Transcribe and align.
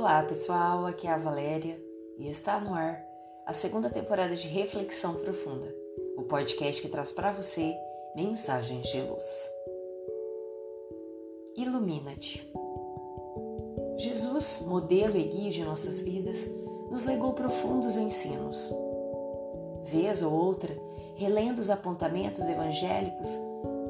Olá 0.00 0.22
pessoal, 0.22 0.86
aqui 0.86 1.06
é 1.06 1.10
a 1.10 1.18
Valéria 1.18 1.78
e 2.16 2.26
está 2.30 2.58
no 2.58 2.72
ar 2.72 3.04
a 3.44 3.52
segunda 3.52 3.90
temporada 3.90 4.34
de 4.34 4.48
Reflexão 4.48 5.16
Profunda, 5.16 5.70
o 6.16 6.22
podcast 6.22 6.80
que 6.80 6.88
traz 6.88 7.12
para 7.12 7.30
você 7.32 7.76
mensagens 8.16 8.88
de 8.88 8.98
luz. 9.02 9.50
Ilumina-te. 11.54 12.50
Jesus, 13.98 14.64
modelo 14.66 15.18
e 15.18 15.22
guia 15.22 15.50
de 15.50 15.64
nossas 15.66 16.00
vidas, 16.00 16.50
nos 16.90 17.04
legou 17.04 17.34
profundos 17.34 17.98
ensinos. 17.98 18.74
Vez 19.84 20.22
ou 20.22 20.32
outra, 20.32 20.74
relendo 21.16 21.58
os 21.58 21.68
apontamentos 21.68 22.48
evangélicos, 22.48 23.28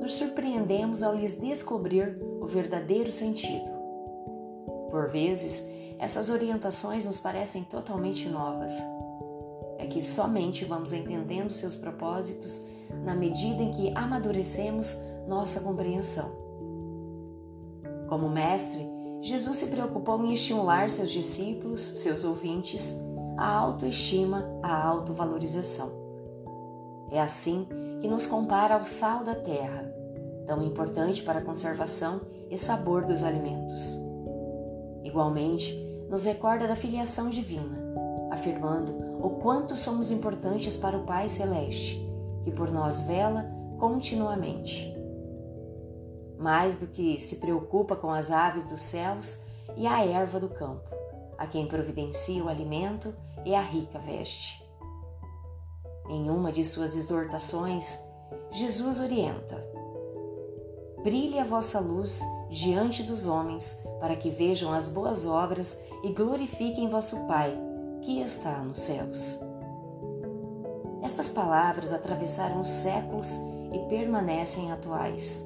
nos 0.00 0.14
surpreendemos 0.14 1.04
ao 1.04 1.14
lhes 1.14 1.38
descobrir 1.38 2.20
o 2.40 2.46
verdadeiro 2.46 3.12
sentido. 3.12 3.70
Por 4.90 5.08
vezes, 5.08 5.78
essas 6.00 6.30
orientações 6.30 7.04
nos 7.04 7.20
parecem 7.20 7.62
totalmente 7.62 8.26
novas. 8.26 8.72
É 9.76 9.86
que 9.86 10.00
somente 10.00 10.64
vamos 10.64 10.94
entendendo 10.94 11.50
seus 11.50 11.76
propósitos 11.76 12.66
na 13.04 13.14
medida 13.14 13.62
em 13.62 13.70
que 13.70 13.92
amadurecemos 13.94 14.96
nossa 15.28 15.60
compreensão. 15.60 16.30
Como 18.08 18.30
mestre, 18.30 18.88
Jesus 19.20 19.58
se 19.58 19.66
preocupou 19.66 20.24
em 20.24 20.32
estimular 20.32 20.88
seus 20.88 21.10
discípulos, 21.10 21.82
seus 21.82 22.24
ouvintes, 22.24 22.94
a 23.36 23.54
autoestima, 23.54 24.48
a 24.62 24.82
autovalorização. 24.82 25.92
É 27.10 27.20
assim 27.20 27.68
que 28.00 28.08
nos 28.08 28.24
compara 28.24 28.74
ao 28.74 28.86
sal 28.86 29.22
da 29.22 29.34
terra, 29.34 29.92
tão 30.46 30.62
importante 30.62 31.22
para 31.22 31.40
a 31.40 31.44
conservação 31.44 32.22
e 32.48 32.56
sabor 32.56 33.04
dos 33.04 33.22
alimentos. 33.22 33.98
Igualmente, 35.04 35.89
nos 36.10 36.24
recorda 36.24 36.66
da 36.66 36.74
filiação 36.74 37.30
divina, 37.30 37.78
afirmando 38.32 38.92
o 39.24 39.30
quanto 39.40 39.76
somos 39.76 40.10
importantes 40.10 40.76
para 40.76 40.98
o 40.98 41.04
Pai 41.04 41.28
Celeste, 41.28 42.04
que 42.42 42.50
por 42.50 42.72
nós 42.72 43.02
vela 43.02 43.48
continuamente. 43.78 44.92
Mais 46.36 46.76
do 46.76 46.88
que 46.88 47.16
se 47.20 47.36
preocupa 47.36 47.94
com 47.94 48.10
as 48.10 48.32
aves 48.32 48.66
dos 48.66 48.82
céus 48.82 49.44
e 49.76 49.86
a 49.86 50.04
erva 50.04 50.40
do 50.40 50.48
campo, 50.48 50.90
a 51.38 51.46
quem 51.46 51.68
providencia 51.68 52.42
o 52.42 52.48
alimento 52.48 53.14
e 53.44 53.54
a 53.54 53.60
rica 53.60 54.00
veste. 54.00 54.60
Em 56.08 56.28
uma 56.28 56.50
de 56.50 56.64
suas 56.64 56.96
exortações, 56.96 58.02
Jesus 58.50 58.98
orienta: 58.98 59.64
Brilhe 61.02 61.38
a 61.38 61.44
vossa 61.44 61.80
luz 61.80 62.20
diante 62.50 63.02
dos 63.02 63.26
homens, 63.26 63.82
para 63.98 64.14
que 64.14 64.28
vejam 64.28 64.70
as 64.72 64.90
boas 64.90 65.26
obras 65.26 65.80
e 66.04 66.12
glorifiquem 66.12 66.90
vosso 66.90 67.26
Pai, 67.26 67.58
que 68.02 68.20
está 68.20 68.58
nos 68.58 68.80
céus. 68.80 69.40
Estas 71.02 71.30
palavras 71.30 71.90
atravessaram 71.90 72.60
os 72.60 72.68
séculos 72.68 73.34
e 73.72 73.78
permanecem 73.88 74.70
atuais. 74.70 75.42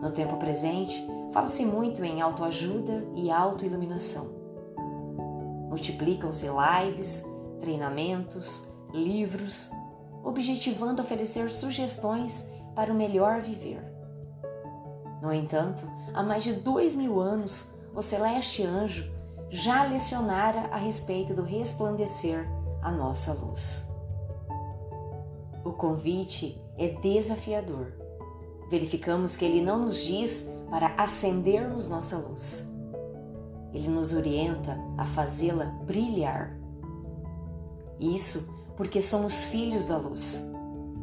No 0.00 0.10
tempo 0.12 0.38
presente, 0.38 1.06
fala-se 1.30 1.66
muito 1.66 2.02
em 2.02 2.22
autoajuda 2.22 3.06
e 3.14 3.30
autoiluminação. 3.30 4.30
Multiplicam-se 5.68 6.46
lives, 6.46 7.28
treinamentos, 7.58 8.66
livros, 8.94 9.70
objetivando 10.22 11.02
oferecer 11.02 11.52
sugestões 11.52 12.50
para 12.74 12.92
o 12.92 12.96
melhor 12.96 13.40
viver. 13.40 13.82
No 15.22 15.32
entanto, 15.32 15.86
há 16.12 16.22
mais 16.22 16.42
de 16.42 16.52
dois 16.52 16.94
mil 16.94 17.20
anos, 17.20 17.72
o 17.94 18.02
celeste 18.02 18.62
anjo 18.62 19.10
já 19.48 19.84
lecionara 19.84 20.68
a 20.72 20.76
respeito 20.76 21.32
do 21.32 21.42
resplandecer 21.42 22.48
a 22.82 22.90
nossa 22.90 23.32
luz. 23.32 23.86
O 25.64 25.72
convite 25.72 26.60
é 26.76 26.88
desafiador. 26.88 27.92
Verificamos 28.70 29.36
que 29.36 29.44
ele 29.44 29.62
não 29.62 29.78
nos 29.78 29.98
diz 29.98 30.50
para 30.68 30.94
acendermos 30.98 31.88
nossa 31.88 32.18
luz. 32.18 32.70
Ele 33.72 33.88
nos 33.88 34.12
orienta 34.12 34.76
a 34.98 35.04
fazê-la 35.04 35.66
brilhar. 35.86 36.56
Isso 37.98 38.52
porque 38.76 39.00
somos 39.00 39.44
filhos 39.44 39.86
da 39.86 39.96
luz 39.96 40.53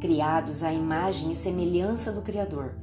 criados 0.02 0.64
à 0.64 0.74
imagem 0.74 1.32
e 1.32 1.36
semelhança 1.36 2.12
do 2.12 2.24
Criador. 2.24 2.74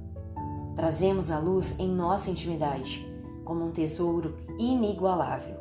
Trazemos 0.76 1.32
a 1.32 1.40
luz 1.40 1.78
em 1.80 1.88
nossa 1.88 2.30
intimidade, 2.30 3.04
como 3.44 3.64
um 3.64 3.72
tesouro 3.72 4.38
inigualável. 4.56 5.56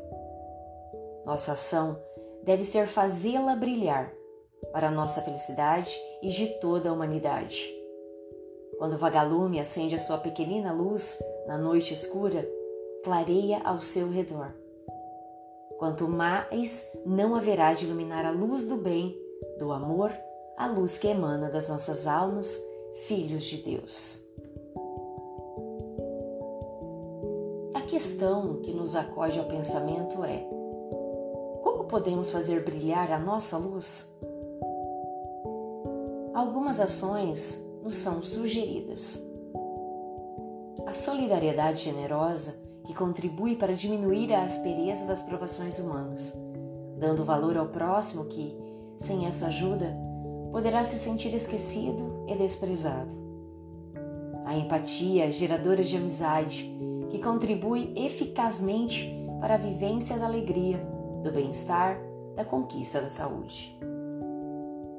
Nossa 1.26 1.54
ação 1.54 2.00
deve 2.44 2.64
ser 2.64 2.86
fazê-la 2.86 3.56
brilhar 3.56 4.14
para 4.72 4.92
nossa 4.92 5.20
felicidade 5.22 5.98
e 6.22 6.30
de 6.30 6.60
toda 6.60 6.90
a 6.90 6.94
humanidade. 6.94 7.74
Quando 8.78 8.94
o 8.94 8.98
vagalume 8.98 9.60
acende 9.60 9.96
a 9.96 10.00
sua 10.00 10.20
pequenina 10.20 10.72
luz 10.72 11.18
na 11.48 11.58
noite 11.58 11.92
escura, 11.92 12.48
clareia 13.04 13.62
ao 13.64 13.80
seu 13.80 14.12
redor. 14.12 14.54
Quanto 15.80 16.08
mais 16.08 16.92
não 17.04 17.36
haverá 17.36 17.74
de 17.74 17.86
iluminar 17.86 18.26
a 18.26 18.32
luz 18.32 18.64
do 18.64 18.78
bem, 18.78 19.20
do 19.58 19.72
amor 19.72 20.12
a 20.58 20.66
luz 20.66 20.98
que 20.98 21.08
emana 21.08 21.52
das 21.52 21.70
nossas 21.70 22.08
almas, 22.08 22.60
filhos 23.06 23.44
de 23.44 23.58
Deus. 23.58 24.26
A 27.76 27.82
questão 27.82 28.60
que 28.62 28.74
nos 28.74 28.96
acode 28.96 29.38
ao 29.38 29.46
pensamento 29.46 30.24
é: 30.24 30.40
como 31.62 31.84
podemos 31.84 32.32
fazer 32.32 32.66
brilhar 32.66 33.12
a 33.12 33.20
nossa 33.20 33.56
luz? 33.56 34.12
Algumas 36.34 36.80
ações 36.80 37.64
nos 37.84 37.96
são 37.96 38.24
sugeridas. 38.24 39.22
A 40.88 40.92
solidariedade 40.92 41.84
generosa 41.84 42.60
que 42.84 42.96
contribui 42.96 43.56
para 43.56 43.76
diminuir 43.76 44.34
a 44.34 44.44
aspereza 44.44 45.06
das 45.06 45.22
provações 45.22 45.78
humanas, 45.78 46.34
dando 46.98 47.24
valor 47.24 47.58
ao 47.58 47.68
próximo 47.68 48.26
que, 48.26 48.58
sem 48.98 49.28
essa 49.28 49.48
ajuda, 49.48 50.07
poderá 50.52 50.84
se 50.84 50.98
sentir 50.98 51.34
esquecido 51.34 52.26
e 52.28 52.36
desprezado. 52.36 53.14
A 54.46 54.56
empatia 54.56 55.32
geradora 55.32 55.84
de 55.84 55.96
amizade, 55.98 56.72
que 57.10 57.20
contribui 57.20 57.94
eficazmente 57.96 59.14
para 59.40 59.56
a 59.56 59.58
vivência 59.58 60.18
da 60.18 60.26
alegria, 60.26 60.78
do 61.24 61.32
bem-estar, 61.32 62.00
da 62.36 62.46
conquista 62.46 63.02
da 63.02 63.10
saúde. 63.10 63.78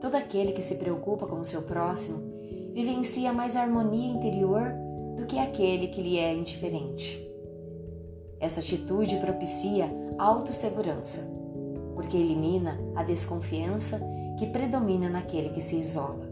Todo 0.01 0.15
aquele 0.15 0.53
que 0.53 0.63
se 0.63 0.77
preocupa 0.77 1.27
com 1.27 1.41
o 1.41 1.45
seu 1.45 1.63
próximo 1.63 2.39
vivencia 2.73 3.33
mais 3.33 3.57
harmonia 3.57 4.13
interior 4.13 4.73
do 5.17 5.27
que 5.27 5.39
aquele 5.39 5.89
que 5.89 6.01
lhe 6.01 6.19
é 6.19 6.33
indiferente. 6.33 7.27
Essa 8.39 8.61
atitude 8.61 9.17
propicia 9.17 9.91
autossegurança, 10.17 11.29
porque 11.95 12.17
elimina 12.17 12.79
a 12.95 13.03
desconfiança 13.03 14.01
que 14.39 14.47
predomina 14.47 15.09
naquele 15.09 15.51
que 15.51 15.61
se 15.61 15.77
isola. 15.77 16.29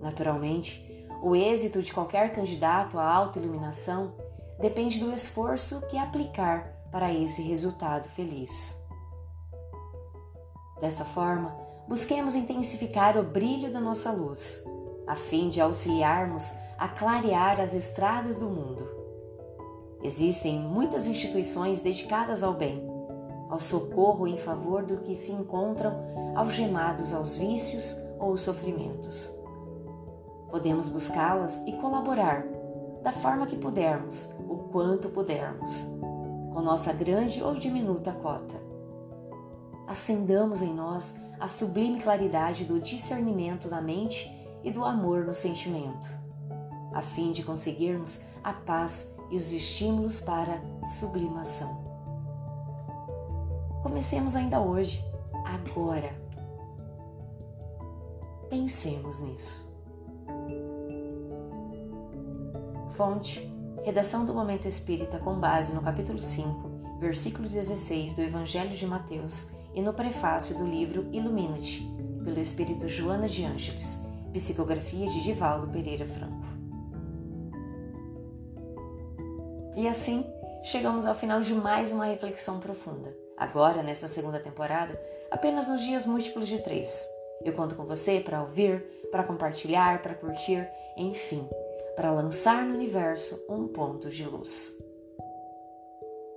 Naturalmente, 0.00 0.84
o 1.22 1.34
êxito 1.34 1.82
de 1.82 1.92
qualquer 1.92 2.34
candidato 2.34 2.98
à 2.98 3.12
autoiluminação 3.12 4.14
depende 4.60 5.00
do 5.00 5.12
esforço 5.12 5.80
que 5.88 5.98
aplicar 5.98 6.72
para 6.90 7.12
esse 7.12 7.42
resultado 7.42 8.08
feliz. 8.08 8.80
Dessa 10.80 11.04
forma, 11.04 11.56
busquemos 11.88 12.34
intensificar 12.34 13.18
o 13.18 13.22
brilho 13.22 13.72
da 13.72 13.80
nossa 13.80 14.12
luz, 14.12 14.62
a 15.06 15.16
fim 15.16 15.48
de 15.48 15.60
auxiliarmos 15.60 16.54
a 16.78 16.88
clarear 16.88 17.60
as 17.60 17.74
estradas 17.74 18.38
do 18.38 18.46
mundo. 18.46 18.86
Existem 20.02 20.60
muitas 20.60 21.06
instituições 21.06 21.80
dedicadas 21.80 22.42
ao 22.42 22.52
bem, 22.52 22.93
ao 23.54 23.60
socorro 23.60 24.26
em 24.26 24.36
favor 24.36 24.82
do 24.82 24.96
que 24.96 25.14
se 25.14 25.30
encontram 25.30 25.94
algemados 26.34 27.14
aos 27.14 27.36
vícios 27.36 27.96
ou 28.18 28.36
sofrimentos. 28.36 29.32
Podemos 30.50 30.88
buscá-las 30.88 31.64
e 31.64 31.72
colaborar 31.74 32.44
da 33.00 33.12
forma 33.12 33.46
que 33.46 33.56
pudermos, 33.56 34.34
o 34.48 34.56
quanto 34.72 35.08
pudermos, 35.08 35.86
com 36.52 36.60
nossa 36.62 36.92
grande 36.92 37.44
ou 37.44 37.54
diminuta 37.54 38.10
cota. 38.10 38.60
Acendamos 39.86 40.60
em 40.60 40.74
nós 40.74 41.20
a 41.38 41.46
sublime 41.46 42.00
claridade 42.00 42.64
do 42.64 42.80
discernimento 42.80 43.68
na 43.68 43.80
mente 43.80 44.28
e 44.64 44.70
do 44.72 44.84
amor 44.84 45.24
no 45.24 45.34
sentimento, 45.34 46.08
a 46.92 47.00
fim 47.00 47.30
de 47.30 47.44
conseguirmos 47.44 48.24
a 48.42 48.52
paz 48.52 49.14
e 49.30 49.36
os 49.36 49.52
estímulos 49.52 50.20
para 50.20 50.60
sublimação. 50.98 51.83
Comecemos 53.84 54.34
ainda 54.34 54.62
hoje, 54.62 55.04
agora. 55.44 56.10
Pensemos 58.48 59.20
nisso. 59.20 59.70
Fonte: 62.92 63.46
Redação 63.84 64.24
do 64.24 64.32
Momento 64.32 64.66
Espírita 64.66 65.18
com 65.18 65.38
base 65.38 65.74
no 65.74 65.82
capítulo 65.82 66.22
5, 66.22 66.98
versículo 66.98 67.46
16 67.46 68.14
do 68.14 68.22
Evangelho 68.22 68.74
de 68.74 68.86
Mateus 68.86 69.50
e 69.74 69.82
no 69.82 69.92
prefácio 69.92 70.56
do 70.56 70.66
livro 70.66 71.06
Illuminati, 71.12 71.86
pelo 72.24 72.40
Espírito 72.40 72.88
Joana 72.88 73.28
de 73.28 73.44
Ângeles, 73.44 74.08
psicografia 74.32 75.06
de 75.08 75.22
Divaldo 75.22 75.68
Pereira 75.68 76.06
Franco. 76.06 76.46
E 79.76 79.86
assim, 79.86 80.24
chegamos 80.62 81.04
ao 81.04 81.14
final 81.14 81.42
de 81.42 81.52
mais 81.52 81.92
uma 81.92 82.06
reflexão 82.06 82.58
profunda. 82.58 83.23
Agora, 83.36 83.82
nessa 83.82 84.08
segunda 84.08 84.38
temporada, 84.38 85.00
apenas 85.30 85.68
nos 85.68 85.82
dias 85.82 86.06
múltiplos 86.06 86.48
de 86.48 86.58
três. 86.60 87.06
Eu 87.44 87.52
conto 87.52 87.74
com 87.74 87.84
você 87.84 88.20
para 88.20 88.42
ouvir, 88.42 88.80
para 89.10 89.24
compartilhar, 89.24 90.00
para 90.02 90.14
curtir, 90.14 90.66
enfim, 90.96 91.48
para 91.96 92.12
lançar 92.12 92.64
no 92.64 92.74
universo 92.74 93.44
um 93.48 93.68
ponto 93.68 94.08
de 94.08 94.24
luz. 94.24 94.78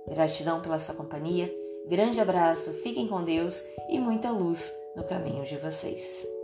Gratidão 0.08 0.60
pela 0.60 0.78
sua 0.78 0.94
companhia, 0.94 1.52
grande 1.86 2.20
abraço, 2.20 2.72
fiquem 2.82 3.06
com 3.06 3.22
Deus 3.22 3.62
e 3.88 3.98
muita 3.98 4.30
luz 4.30 4.74
no 4.96 5.04
caminho 5.04 5.44
de 5.44 5.56
vocês. 5.56 6.37